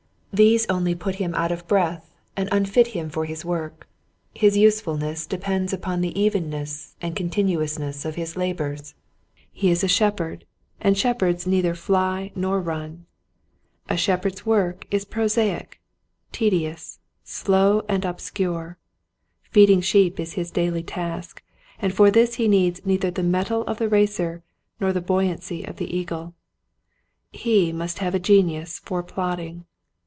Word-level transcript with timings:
These 0.33 0.65
only 0.69 0.95
put 0.95 1.15
him 1.15 1.35
out 1.35 1.51
of 1.51 1.67
breath 1.67 2.15
and 2.37 2.47
unfit 2.53 2.87
him 2.95 3.09
for 3.09 3.25
his 3.25 3.43
work. 3.43 3.85
His 4.33 4.55
usefulness 4.55 5.27
depends 5.27 5.73
upon 5.73 5.99
the 5.99 6.17
evenness 6.17 6.95
and 7.01 7.17
continuousness 7.17 8.05
of 8.05 8.15
his 8.15 8.37
labors. 8.37 8.95
He 9.51 9.69
is 9.69 9.83
a 9.83 9.89
shepherd 9.89 10.45
and 10.79 10.97
shepherds 10.97 11.45
neither 11.45 11.75
fly 11.75 12.31
nor 12.33 12.59
200 12.61 12.63
Quiet 12.63 12.87
Hints 12.87 12.95
to 12.95 13.03
Growing 13.03 13.05
Preachers. 13.87 13.87
run. 13.89 13.93
A 13.93 13.99
shepherd's 13.99 14.45
work 14.45 14.87
is 14.89 15.03
prosaic, 15.05 15.81
tedi 16.31 16.71
ous, 16.71 16.99
slow 17.25 17.83
and 17.89 18.05
obscure. 18.05 18.77
Feeding 19.51 19.81
sheep 19.81 20.17
is 20.17 20.33
his 20.35 20.49
daily 20.49 20.81
task 20.81 21.43
and 21.77 21.93
for 21.93 22.09
this 22.09 22.35
he 22.35 22.47
needs 22.47 22.85
neither 22.85 23.11
the 23.11 23.21
mettle 23.21 23.63
of 23.63 23.79
the 23.79 23.89
racer 23.89 24.43
nor 24.79 24.93
the 24.93 25.01
buoyancy 25.01 25.65
of 25.65 25.75
the 25.75 25.93
eagle. 25.93 26.33
He 27.33 27.73
must 27.73 27.99
have 27.99 28.15
a 28.15 28.19
genius 28.19 28.79
for 28.79 29.03
plodding. 29.03 29.65